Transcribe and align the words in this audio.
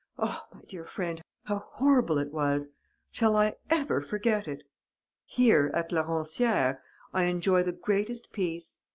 Oh, 0.17 0.47
my 0.51 0.61
dear 0.63 0.83
friend, 0.83 1.21
how 1.43 1.67
horrible 1.73 2.17
it 2.17 2.31
was! 2.33 2.73
Shall 3.11 3.35
I 3.37 3.57
ever 3.69 4.01
forget 4.01 4.47
it?... 4.47 4.63
"Here, 5.25 5.69
at 5.75 5.91
la 5.91 6.03
Roncière, 6.07 6.79
I 7.13 7.25
enjoy 7.25 7.61
the 7.61 7.71
greatest 7.71 8.31
peace. 8.33 8.79